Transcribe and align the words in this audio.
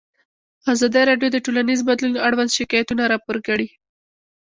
ازادي 0.73 1.01
راډیو 1.09 1.29
د 1.33 1.37
ټولنیز 1.45 1.79
بدلون 1.89 2.13
اړوند 2.27 2.55
شکایتونه 2.57 3.03
راپور 3.11 3.37
کړي. 3.47 3.67